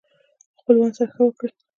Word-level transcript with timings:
خپلوانو 0.59 0.95
سره 0.97 1.09
ښه 1.15 1.21
وکړئ 1.25 1.49